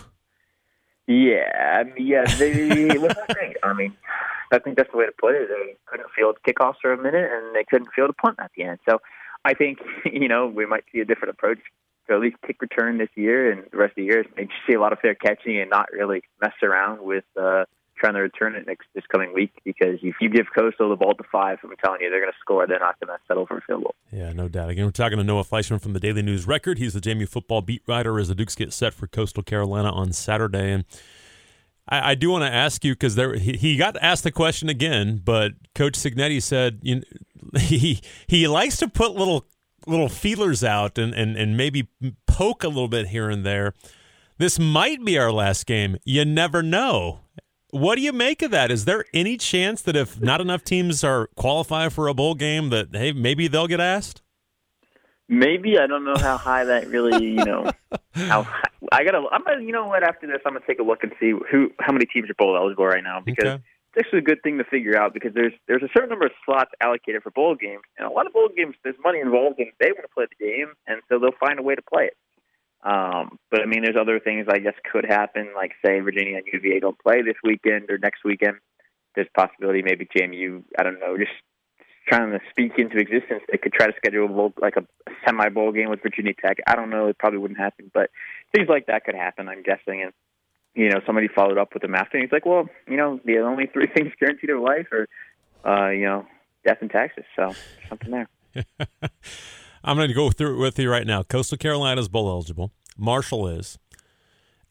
Yeah, 1.07 1.83
yeah, 1.97 2.25
they. 2.37 2.89
I 3.63 3.73
mean, 3.73 3.95
I 4.51 4.59
think 4.59 4.77
that's 4.77 4.91
the 4.91 4.97
way 4.97 5.05
to 5.05 5.11
put 5.17 5.35
it. 5.35 5.47
They 5.47 5.75
couldn't 5.85 6.09
field 6.15 6.37
kickoffs 6.45 6.75
for 6.81 6.91
a 6.91 6.97
minute, 6.97 7.29
and 7.31 7.55
they 7.55 7.63
couldn't 7.63 7.89
field 7.95 8.09
a 8.09 8.13
punt 8.13 8.37
at 8.39 8.51
the 8.57 8.63
end. 8.63 8.79
So, 8.89 8.99
I 9.45 9.53
think 9.53 9.79
you 10.05 10.27
know 10.27 10.47
we 10.47 10.65
might 10.65 10.83
see 10.91 10.99
a 10.99 11.05
different 11.05 11.31
approach 11.31 11.59
to 12.07 12.15
at 12.15 12.19
least 12.19 12.37
kick 12.45 12.61
return 12.61 12.97
this 12.97 13.09
year 13.15 13.51
and 13.51 13.63
the 13.71 13.77
rest 13.77 13.91
of 13.91 13.95
the 13.97 14.03
year. 14.03 14.25
Maybe 14.35 14.49
see 14.67 14.73
a 14.73 14.79
lot 14.79 14.93
of 14.93 14.99
fair 14.99 15.15
catching 15.15 15.59
and 15.59 15.69
not 15.69 15.91
really 15.91 16.21
mess 16.41 16.53
around 16.63 17.01
with 17.01 17.25
uh, 17.39 17.65
trying 17.97 18.13
to 18.13 18.19
return 18.19 18.55
it 18.55 18.65
next 18.67 18.87
this 18.93 19.03
coming 19.11 19.33
week. 19.33 19.51
Because 19.63 19.99
if 20.01 20.15
you 20.21 20.29
give 20.29 20.47
Coastal 20.57 20.89
the 20.89 20.95
ball 20.95 21.13
to 21.15 21.23
five, 21.31 21.59
I'm 21.63 21.75
telling 21.83 22.01
you, 22.01 22.09
they're 22.09 22.21
going 22.21 22.31
to 22.31 22.37
score. 22.39 22.67
They're 22.67 22.79
not 22.79 22.99
going 22.99 23.15
to 23.15 23.21
settle 23.27 23.45
for 23.45 23.57
a 23.57 23.61
field 23.61 23.83
goal. 23.83 23.95
Yeah, 24.11 24.31
no 24.33 24.47
doubt. 24.47 24.69
Again, 24.69 24.85
we're 24.85 24.91
talking 24.91 25.17
to 25.17 25.23
Noah 25.23 25.43
Fleischman 25.43 25.81
from 25.81 25.93
the 25.93 25.99
Daily 25.99 26.21
News 26.21 26.47
Record. 26.47 26.77
He's 26.77 26.93
the 26.93 27.01
JMU 27.01 27.27
football 27.27 27.61
beat 27.61 27.83
writer 27.87 28.19
as 28.19 28.29
the 28.29 28.35
Dukes 28.35 28.55
get 28.55 28.73
set 28.73 28.93
for 28.93 29.07
Coastal 29.07 29.43
Carolina 29.43 29.91
on 29.91 30.13
Saturday. 30.13 30.71
And 30.71 30.85
I, 31.87 32.11
I 32.11 32.15
do 32.15 32.29
want 32.29 32.43
to 32.43 32.53
ask 32.53 32.83
you 32.83 32.93
because 32.93 33.15
there 33.15 33.35
he, 33.35 33.53
he, 33.53 33.77
got 33.77 33.97
asked 34.01 34.23
the 34.23 34.31
question 34.31 34.69
again, 34.69 35.21
but 35.23 35.53
Coach 35.75 35.93
Cignetti 35.93 36.41
said 36.41 36.79
you 36.81 37.01
he 37.59 38.01
he 38.27 38.47
likes 38.47 38.77
to 38.77 38.87
put 38.87 39.13
little 39.13 39.45
little 39.87 40.09
feelers 40.09 40.63
out 40.63 40.97
and, 40.97 41.13
and, 41.13 41.35
and 41.35 41.57
maybe 41.57 41.87
poke 42.25 42.63
a 42.63 42.67
little 42.67 42.87
bit 42.87 43.07
here 43.07 43.29
and 43.29 43.45
there. 43.45 43.73
This 44.37 44.59
might 44.59 45.03
be 45.03 45.17
our 45.17 45.31
last 45.31 45.65
game. 45.65 45.97
You 46.05 46.23
never 46.25 46.61
know. 46.61 47.21
What 47.71 47.95
do 47.95 48.01
you 48.01 48.13
make 48.13 48.41
of 48.41 48.51
that? 48.51 48.71
Is 48.71 48.85
there 48.85 49.05
any 49.13 49.37
chance 49.37 49.81
that 49.81 49.95
if 49.95 50.21
not 50.21 50.39
enough 50.41 50.63
teams 50.63 51.03
are 51.03 51.27
qualified 51.35 51.91
for 51.91 52.07
a 52.07 52.13
bowl 52.13 52.35
game, 52.35 52.69
that 52.69 52.89
hey, 52.93 53.11
maybe 53.11 53.47
they'll 53.47 53.67
get 53.67 53.79
asked? 53.79 54.21
Maybe 55.27 55.77
I 55.77 55.87
don't 55.87 56.05
know 56.05 56.15
how 56.17 56.37
high 56.37 56.63
that 56.63 56.87
really, 56.87 57.25
you 57.25 57.43
know, 57.43 57.69
how 58.13 58.43
high, 58.43 58.69
I 58.93 59.03
gotta. 59.03 59.21
I'm 59.29 59.43
gonna, 59.43 59.61
you 59.61 59.73
know 59.73 59.85
what? 59.85 60.01
After 60.03 60.25
this, 60.25 60.39
I'm 60.45 60.53
gonna 60.53 60.65
take 60.65 60.79
a 60.79 60.83
look 60.83 61.03
and 61.03 61.11
see 61.19 61.33
who, 61.51 61.71
how 61.79 61.91
many 61.91 62.05
teams 62.05 62.29
are 62.29 62.33
bowl 62.35 62.55
eligible 62.55 62.85
right 62.85 63.03
now 63.03 63.19
because 63.19 63.45
Okay. 63.45 63.63
Actually 63.97 64.19
a 64.19 64.23
good 64.23 64.41
thing 64.43 64.57
to 64.57 64.63
figure 64.63 64.97
out 64.97 65.13
because 65.13 65.33
there's 65.33 65.53
there's 65.67 65.83
a 65.83 65.89
certain 65.93 66.09
number 66.09 66.25
of 66.25 66.31
slots 66.45 66.71
allocated 66.81 67.23
for 67.23 67.31
bowl 67.31 67.55
games, 67.55 67.83
and 67.97 68.07
a 68.07 68.11
lot 68.11 68.27
of 68.27 68.33
bowl 68.33 68.49
games 68.55 68.75
there's 68.83 68.95
money 69.03 69.19
involved, 69.19 69.59
and 69.59 69.71
they 69.79 69.91
want 69.91 70.03
to 70.03 70.13
play 70.13 70.25
the 70.29 70.45
game, 70.45 70.73
and 70.87 71.01
so 71.09 71.19
they'll 71.19 71.37
find 71.39 71.59
a 71.59 71.63
way 71.63 71.75
to 71.75 71.81
play 71.81 72.05
it. 72.05 72.17
Um, 72.83 73.39
but 73.51 73.61
I 73.61 73.65
mean, 73.65 73.83
there's 73.83 73.97
other 73.99 74.19
things 74.19 74.47
I 74.49 74.59
guess 74.59 74.75
could 74.91 75.05
happen, 75.05 75.49
like 75.55 75.71
say 75.85 75.99
Virginia 75.99 76.37
and 76.37 76.45
UVA 76.51 76.79
don't 76.79 76.99
play 76.99 77.21
this 77.21 77.35
weekend 77.43 77.89
or 77.89 77.97
next 77.97 78.23
weekend. 78.23 78.57
There's 79.15 79.27
possibility 79.35 79.81
maybe 79.81 80.05
JMU, 80.05 80.63
I 80.77 80.83
don't 80.83 80.99
know, 80.99 81.17
just 81.17 81.31
trying 82.07 82.31
to 82.31 82.39
speak 82.49 82.73
into 82.77 82.97
existence. 82.97 83.43
They 83.51 83.57
could 83.57 83.73
try 83.73 83.87
to 83.87 83.93
schedule 83.97 84.25
a 84.25 84.29
bowl, 84.29 84.53
like 84.61 84.77
a 84.77 84.85
semi 85.25 85.49
bowl 85.49 85.71
game 85.71 85.89
with 85.89 86.01
Virginia 86.01 86.33
Tech. 86.33 86.57
I 86.67 86.75
don't 86.75 86.89
know, 86.89 87.07
it 87.07 87.17
probably 87.17 87.39
wouldn't 87.39 87.59
happen, 87.59 87.91
but 87.93 88.09
things 88.55 88.69
like 88.69 88.85
that 88.87 89.03
could 89.05 89.15
happen. 89.15 89.49
I'm 89.49 89.63
guessing, 89.63 90.03
and 90.03 90.13
you 90.77 90.89
know, 90.89 91.01
somebody 91.07 91.27
followed 91.27 91.57
up 91.57 91.73
with 91.73 91.83
him 91.83 91.95
after, 91.95 92.17
and 92.17 92.23
he's 92.23 92.31
like, 92.31 92.45
"Well, 92.45 92.69
you 92.87 92.97
know, 92.97 93.19
the 93.25 93.39
only 93.39 93.65
three 93.65 93.87
things 93.93 94.13
guaranteed 94.19 94.51
in 94.51 94.61
life 94.61 94.87
are, 94.91 95.07
uh, 95.65 95.89
you 95.89 96.05
know, 96.05 96.25
death 96.63 96.77
and 96.81 96.91
taxes." 96.91 97.25
So 97.35 97.53
something 97.89 98.11
there. 98.11 98.29
I'm 99.83 99.97
going 99.97 100.07
to 100.07 100.13
go 100.13 100.29
through 100.29 100.55
it 100.55 100.59
with 100.59 100.77
you 100.77 100.89
right 100.89 101.07
now. 101.07 101.23
Coastal 101.23 101.57
Carolina 101.57 101.99
is 101.99 102.07
bowl 102.07 102.29
eligible. 102.29 102.71
Marshall 102.95 103.47
is. 103.47 103.79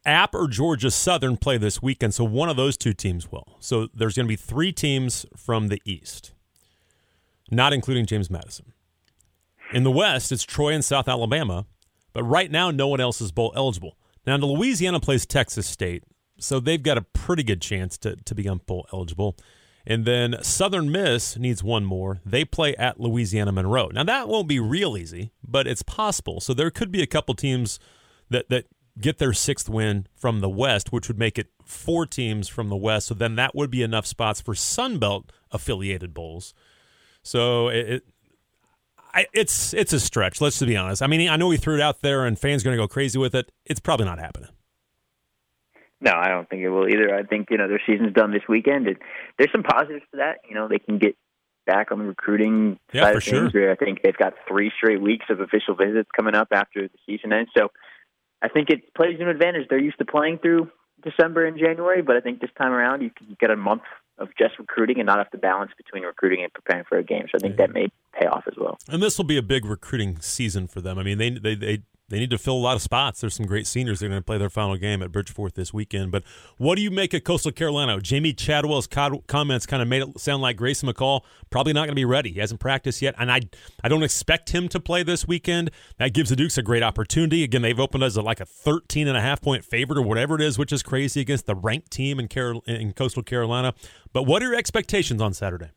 App 0.05 0.35
or 0.35 0.47
Georgia 0.47 0.93
Southern 0.93 1.37
play 1.37 1.59
this 1.59 1.83
weekend, 1.83 2.15
so 2.15 2.23
one 2.23 2.49
of 2.49 2.57
those 2.57 2.77
two 2.77 2.93
teams 2.93 3.33
will. 3.33 3.57
So 3.59 3.89
there's 3.93 4.15
going 4.15 4.27
to 4.27 4.29
be 4.29 4.37
three 4.37 4.71
teams 4.71 5.27
from 5.37 5.67
the 5.67 5.83
East, 5.85 6.33
not 7.51 7.73
including 7.73 8.07
James 8.07 8.31
Madison. 8.31 8.73
In 9.73 9.83
the 9.83 9.91
West, 9.91 10.31
it's 10.31 10.45
Troy 10.45 10.73
and 10.73 10.85
South 10.85 11.09
Alabama, 11.09 11.67
but 12.13 12.23
right 12.23 12.53
now 12.53 12.71
no 12.71 12.87
one 12.87 13.01
else 13.01 13.21
is 13.21 13.33
bowl 13.33 13.53
eligible. 13.57 13.97
Now, 14.27 14.37
Louisiana 14.37 15.01
plays 15.01 15.27
Texas 15.27 15.67
State, 15.67 16.05
so 16.39 16.61
they've 16.61 16.83
got 16.83 16.99
a 16.99 17.03
pretty 17.03 17.43
good 17.43 17.61
chance 17.63 17.97
to, 17.99 18.17
to 18.17 18.35
become 18.35 18.61
bowl 18.67 18.87
eligible. 18.93 19.37
And 19.87 20.05
then 20.05 20.37
Southern 20.43 20.91
Miss 20.91 21.39
needs 21.39 21.63
one 21.63 21.85
more. 21.85 22.21
They 22.27 22.45
play 22.45 22.75
at 22.75 22.99
Louisiana 22.99 23.53
Monroe. 23.53 23.89
Now 23.93 24.03
that 24.03 24.29
won't 24.29 24.49
be 24.49 24.59
real 24.59 24.97
easy, 24.97 25.31
but 25.47 25.69
it's 25.69 25.83
possible. 25.83 26.41
So 26.41 26.53
there 26.53 26.73
could 26.73 26.91
be 26.91 27.03
a 27.03 27.07
couple 27.07 27.35
teams 27.35 27.79
that 28.29 28.49
that 28.49 28.65
get 29.01 29.19
their 29.19 29.33
sixth 29.33 29.69
win 29.69 30.07
from 30.17 30.41
the 30.41 30.49
West, 30.49 30.93
which 30.93 31.07
would 31.07 31.19
make 31.19 31.39
it 31.39 31.49
four 31.65 32.05
teams 32.05 32.49
from 32.49 32.69
the 32.69 32.77
West. 32.77 33.07
So 33.07 33.15
then 33.15 33.37
that 33.37 33.55
would 33.55 33.71
be 33.71 33.83
enough 33.83 34.07
spots 34.07 34.41
for 34.41 34.55
Sun 34.55 34.99
Belt 34.99 35.31
affiliated 35.53 36.13
bowls. 36.13 36.53
So 37.23 37.69
it, 37.69 37.89
it 37.89 38.05
I, 39.17 39.27
it's 39.33 39.73
it's 39.75 39.93
a 39.93 40.01
stretch. 40.01 40.41
Let's 40.41 40.59
just 40.59 40.69
be 40.69 40.77
honest. 40.77 41.03
I 41.03 41.07
mean, 41.07 41.29
I 41.29 41.37
know 41.37 41.49
we 41.49 41.57
threw 41.57 41.75
it 41.75 41.81
out 41.81 42.03
there, 42.03 42.27
and 42.27 42.39
fans 42.39 42.63
are 42.63 42.65
going 42.67 42.77
to 42.77 42.83
go 42.83 42.87
crazy 42.89 43.19
with 43.19 43.35
it. 43.35 43.51
It's 43.65 43.81
probably 43.81 44.07
not 44.07 44.19
happening. 44.19 44.51
No, 46.01 46.13
I 46.15 46.29
don't 46.29 46.49
think 46.49 46.63
it 46.63 46.69
will 46.69 46.87
either. 46.89 47.15
I 47.17 47.23
think 47.23 47.49
you 47.51 47.57
know 47.57 47.69
their 47.69 47.81
season's 47.87 48.13
done 48.13 48.31
this 48.31 48.43
weekend, 48.49 48.87
and 48.87 48.97
there's 49.39 49.51
some 49.53 49.63
positives 49.63 50.05
to 50.11 50.19
that. 50.19 50.41
You 50.49 50.55
know, 50.55 50.69
they 50.69 50.79
can 50.79 50.99
get 50.99 51.17
back 51.67 51.91
on 51.91 51.99
the 51.99 52.05
recruiting 52.05 52.79
Yeah, 52.93 53.05
side 53.05 53.13
for 53.13 53.19
of 53.19 53.25
things. 53.25 53.53
sure. 53.53 53.73
I 53.73 53.77
think 53.77 54.03
they've 54.03 54.17
got 54.17 54.35
three 54.47 54.71
straight 54.77 55.01
weeks 55.01 55.27
of 55.31 55.41
official 55.41 55.75
visits 55.75 56.09
coming 56.15 56.35
up 56.35 56.49
after 56.53 56.83
the 56.83 56.99
season 57.07 57.33
ends. 57.33 57.51
So 57.57 57.73
I 58.43 58.49
think 58.49 58.71
it 58.71 58.95
plays 58.95 59.19
an 59.19 59.29
advantage. 59.29 59.67
They're 59.69 59.81
used 59.81 59.99
to 59.99 60.05
playing 60.05 60.39
through 60.39 60.71
December 61.03 61.45
and 61.47 61.59
January, 61.59 62.03
but 62.03 62.17
I 62.17 62.21
think 62.21 62.41
this 62.41 62.51
time 62.57 62.73
around 62.73 63.01
you 63.03 63.11
can 63.11 63.37
get 63.41 63.51
a 63.51 63.57
month 63.57 63.83
of 64.19 64.29
just 64.39 64.59
recruiting 64.59 64.99
and 64.99 65.07
not 65.07 65.19
have 65.19 65.31
to 65.31 65.39
balance 65.39 65.73
between 65.77 66.05
recruiting 66.05 66.43
and 66.45 66.53
preparing 66.53 66.85
for 66.89 66.99
a 66.99 67.03
game. 67.03 67.25
So 67.33 67.37
I 67.37 67.39
think 67.39 67.57
that 67.57 67.73
may 67.73 67.89
pay 68.19 68.27
off 68.27 68.45
as 68.47 68.55
well. 68.57 68.79
And 68.89 69.03
this 69.03 69.19
will 69.19 69.25
be 69.25 69.37
a 69.37 69.43
big 69.43 69.65
recruiting 69.65 70.21
season 70.21 70.67
for 70.67 70.81
them. 70.81 70.99
I 70.99 71.03
mean, 71.03 71.19
they 71.19 71.31
they 71.31 71.55
they, 71.55 71.83
they 72.09 72.21
need 72.21 72.31
to 72.31 72.39
fill 72.39 72.55
a 72.55 72.59
lot 72.59 72.77
of 72.77 72.83
spots. 72.83 73.21
There's 73.21 73.35
some 73.35 73.47
great 73.47 73.67
seniors 73.67 73.99
that 73.99 74.07
are 74.07 74.09
going 74.11 74.21
to 74.21 74.25
play 74.25 74.39
their 74.39 74.51
final 74.51 74.77
game 74.77 75.03
at 75.03 75.11
Bridgeforth 75.11 75.55
this 75.55 75.75
weekend. 75.75 76.13
But 76.13 76.23
what 76.57 76.77
do 76.77 76.83
you 76.83 76.91
make 76.91 77.13
of 77.15 77.25
Coastal 77.25 77.51
Carolina? 77.51 77.99
Jamey 77.99 78.37
Chadwell's 78.37 78.87
co- 78.87 79.25
comments 79.27 79.67
kind 79.67 79.83
of 79.83 79.89
made 79.89 80.03
it 80.03 80.21
sound 80.21 80.41
like 80.41 80.57
Grayson 80.57 80.89
McCall 80.89 81.23
probably 81.51 81.73
not 81.73 81.81
going 81.81 81.91
to 81.91 81.95
be 81.97 82.05
ready. 82.05 82.31
He 82.33 82.39
hasn't 82.39 82.61
practiced 82.61 83.03
yet, 83.03 83.15
and 83.19 83.31
I 83.33 83.41
I 83.83 83.89
don't 83.89 84.05
expect 84.05 84.51
him 84.51 84.69
to 84.69 84.79
play 84.79 85.03
this 85.03 85.27
weekend. 85.27 85.71
That 85.99 86.13
gives 86.13 86.31
the 86.31 86.37
Dukes 86.37 86.57
a 86.57 86.63
great 86.63 86.85
opportunity. 86.85 87.43
Again, 87.43 87.63
they've 87.63 87.81
opened 87.81 88.05
as 88.05 88.17
a, 88.17 88.23
like 88.23 88.41
a 88.41 88.47
13 88.47 89.09
and 89.09 89.17
a 89.17 89.21
half 89.21 89.41
point 89.41 89.65
favorite 89.65 89.99
or 89.99 90.03
whatever 90.03 90.37
it 90.37 90.43
is, 90.43 90.59
which 90.59 90.73
is 90.73 90.83
crazy 90.83 91.21
against 91.21 91.47
the 91.47 91.57
ranked 91.57 91.91
team 91.91 92.21
in, 92.21 92.29
Carol- 92.29 92.63
in 92.67 92.93
Coastal 92.93 93.25
Carolina. 93.25 93.75
But 94.13 94.25
what 94.25 94.43
are 94.43 94.47
your 94.47 94.55
expectations 94.55 95.21
on 95.21 95.35
Saturday? 95.35 95.71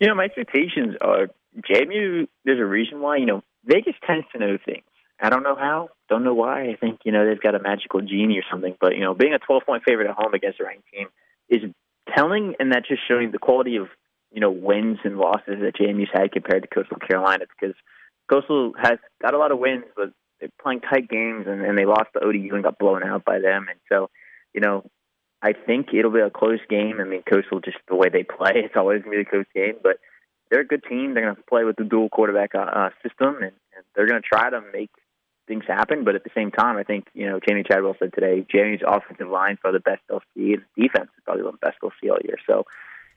You 0.00 0.08
know, 0.08 0.14
my 0.14 0.24
expectations 0.24 0.94
are 1.00 1.28
JMU. 1.56 2.28
There's 2.44 2.60
a 2.60 2.64
reason 2.64 3.00
why. 3.00 3.16
You 3.16 3.26
know, 3.26 3.42
Vegas 3.64 3.94
tends 4.06 4.26
to 4.32 4.38
know 4.38 4.58
things. 4.64 4.84
I 5.20 5.30
don't 5.30 5.42
know 5.42 5.56
how. 5.56 5.88
Don't 6.08 6.24
know 6.24 6.34
why. 6.34 6.70
I 6.70 6.76
think 6.76 7.00
you 7.04 7.12
know 7.12 7.26
they've 7.26 7.40
got 7.40 7.54
a 7.54 7.62
magical 7.62 8.00
genie 8.00 8.38
or 8.38 8.44
something. 8.50 8.76
But 8.80 8.96
you 8.96 9.00
know, 9.02 9.14
being 9.14 9.32
a 9.32 9.38
12 9.38 9.62
point 9.64 9.82
favorite 9.86 10.08
at 10.08 10.16
home 10.16 10.34
against 10.34 10.60
a 10.60 10.64
ranked 10.64 10.88
team 10.92 11.08
is 11.48 11.62
telling, 12.14 12.54
and 12.60 12.72
that's 12.72 12.88
just 12.88 13.02
showing 13.08 13.30
the 13.30 13.38
quality 13.38 13.76
of 13.76 13.88
you 14.32 14.40
know 14.40 14.50
wins 14.50 14.98
and 15.04 15.16
losses 15.16 15.60
that 15.60 15.76
JMU's 15.80 16.10
had 16.12 16.32
compared 16.32 16.62
to 16.62 16.68
Coastal 16.68 16.98
Carolina. 16.98 17.46
Because 17.58 17.74
Coastal 18.30 18.72
has 18.80 18.98
got 19.22 19.34
a 19.34 19.38
lot 19.38 19.52
of 19.52 19.58
wins, 19.58 19.84
but 19.96 20.12
they're 20.40 20.50
playing 20.60 20.80
tight 20.80 21.08
games, 21.08 21.46
and, 21.48 21.62
and 21.62 21.78
they 21.78 21.86
lost 21.86 22.10
to 22.12 22.24
ODU 22.24 22.54
and 22.54 22.62
got 22.62 22.78
blown 22.78 23.02
out 23.02 23.24
by 23.24 23.38
them. 23.38 23.66
And 23.70 23.78
so, 23.90 24.10
you 24.52 24.60
know, 24.60 24.84
I 25.42 25.52
think 25.52 25.88
it'll 25.92 26.12
be 26.12 26.20
a 26.20 26.30
close 26.30 26.60
game. 26.68 26.98
I 27.00 27.04
mean, 27.04 27.22
Coastal 27.22 27.60
just 27.60 27.78
the 27.88 27.94
way 27.94 28.08
they 28.08 28.22
play, 28.22 28.52
it's 28.54 28.76
always 28.76 29.02
to 29.02 29.10
be 29.10 29.20
a 29.20 29.24
close 29.24 29.46
game. 29.54 29.74
But 29.82 29.98
they're 30.50 30.60
a 30.60 30.66
good 30.66 30.84
team. 30.88 31.14
They're 31.14 31.34
to 31.34 31.42
play 31.42 31.64
with 31.64 31.76
the 31.76 31.84
dual 31.84 32.08
quarterback 32.08 32.54
uh, 32.54 32.58
uh, 32.58 32.90
system, 33.02 33.36
and, 33.36 33.52
and 33.74 33.84
they're 33.94 34.06
to 34.06 34.20
try 34.20 34.50
to 34.50 34.60
make 34.72 34.90
things 35.46 35.64
happen. 35.66 36.04
But 36.04 36.14
at 36.14 36.24
the 36.24 36.30
same 36.34 36.50
time, 36.50 36.76
I 36.76 36.84
think 36.84 37.06
you 37.14 37.28
know 37.28 37.40
Jamey 37.40 37.66
Chadwell 37.66 37.96
said 37.98 38.12
today, 38.14 38.46
JMU's 38.52 38.82
offensive 38.86 39.28
line 39.28 39.58
for 39.60 39.72
the 39.72 39.80
best 39.80 40.00
they'll 40.08 40.22
see, 40.34 40.54
and 40.54 40.62
defense 40.76 41.10
is 41.16 41.24
probably 41.24 41.42
the 41.42 41.52
best 41.60 41.76
they'll 41.80 41.92
see 42.00 42.10
all 42.10 42.18
year. 42.24 42.36
So 42.46 42.64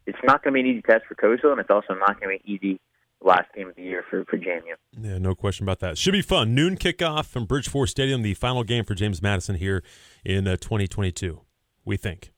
it's 0.05 0.17
not 0.23 0.43
going 0.43 0.53
to 0.53 0.55
be 0.55 0.69
an 0.69 0.75
easy 0.75 0.81
test 0.81 1.05
for 1.07 1.15
Coastal, 1.15 1.51
and 1.51 1.59
it's 1.59 1.69
also 1.69 1.93
not 1.93 2.19
going 2.19 2.37
to 2.37 2.43
be 2.43 2.53
easy 2.53 2.79
last 3.21 3.53
game 3.53 3.69
of 3.69 3.75
the 3.75 3.83
year 3.83 4.03
for 4.09 4.25
for 4.25 4.37
JMU. 4.37 4.75
Yeah, 4.99 5.17
no 5.17 5.35
question 5.35 5.65
about 5.65 5.79
that. 5.79 5.97
Should 5.97 6.13
be 6.13 6.21
fun. 6.21 6.55
Noon 6.55 6.77
kickoff 6.77 7.25
from 7.25 7.45
Bridge 7.45 7.69
Bridgeforth 7.69 7.89
Stadium, 7.89 8.21
the 8.21 8.33
final 8.33 8.63
game 8.63 8.85
for 8.85 8.95
James 8.95 9.21
Madison 9.21 9.55
here 9.55 9.83
in 10.25 10.47
uh, 10.47 10.55
2022. 10.57 11.41
We 11.85 11.97
think. 11.97 12.31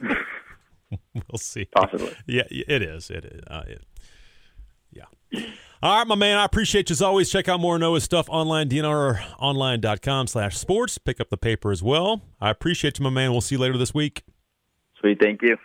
we'll 0.00 1.38
see. 1.38 1.66
Possibly. 1.66 2.14
Yeah, 2.26 2.44
it 2.50 2.82
is. 2.82 3.10
It 3.10 3.24
is. 3.24 3.40
Uh, 3.46 3.64
it, 3.66 3.82
yeah. 4.92 5.42
All 5.82 5.98
right, 5.98 6.06
my 6.06 6.14
man. 6.14 6.38
I 6.38 6.44
appreciate 6.44 6.88
you 6.88 6.94
as 6.94 7.02
always. 7.02 7.30
Check 7.30 7.48
out 7.48 7.60
more 7.60 7.78
Noah's 7.78 8.04
stuff 8.04 8.28
online, 8.30 8.68
dnronline.com 8.68 10.26
slash 10.26 10.56
sports. 10.56 10.98
Pick 10.98 11.20
up 11.20 11.28
the 11.28 11.36
paper 11.36 11.70
as 11.70 11.82
well. 11.82 12.22
I 12.40 12.50
appreciate 12.50 12.98
you, 12.98 13.04
my 13.04 13.10
man. 13.10 13.32
We'll 13.32 13.40
see 13.40 13.56
you 13.56 13.60
later 13.60 13.76
this 13.76 13.92
week. 13.92 14.24
Sweet, 15.00 15.20
thank 15.20 15.42
you. 15.42 15.56